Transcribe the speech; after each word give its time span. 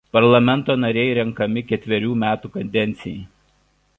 Parlamento 0.17 0.75
nariai 0.83 1.11
renkami 1.17 1.63
ketverių 1.73 2.17
metų 2.25 2.53
kadencijai. 2.57 3.23